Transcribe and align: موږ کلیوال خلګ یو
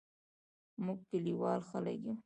موږ 0.85 0.99
کلیوال 1.09 1.59
خلګ 1.69 1.99
یو 2.05 2.13